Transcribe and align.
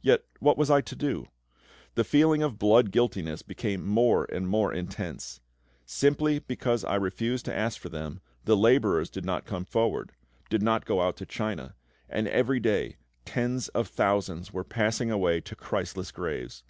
Yet, 0.00 0.24
what 0.40 0.56
was 0.56 0.70
I 0.70 0.80
to 0.80 0.96
do? 0.96 1.26
The 1.94 2.04
feeling 2.04 2.42
of 2.42 2.58
blood 2.58 2.90
guiltiness 2.90 3.42
became 3.42 3.84
more 3.84 4.24
and 4.32 4.48
more 4.48 4.72
intense. 4.72 5.40
Simply 5.84 6.38
because 6.38 6.84
I 6.86 6.94
refused 6.94 7.44
to 7.44 7.54
ask 7.54 7.78
for 7.78 7.90
them, 7.90 8.22
the 8.46 8.56
labourers 8.56 9.10
did 9.10 9.26
not 9.26 9.44
come 9.44 9.66
forward 9.66 10.12
did 10.48 10.62
not 10.62 10.86
go 10.86 11.02
out 11.02 11.18
to 11.18 11.26
China 11.26 11.74
and 12.08 12.28
every 12.28 12.60
day 12.60 12.96
tens 13.26 13.68
of 13.68 13.88
thousands 13.88 14.54
were 14.54 14.64
passing 14.64 15.10
away 15.10 15.38
to 15.42 15.54
Christless 15.54 16.12
graves! 16.12 16.64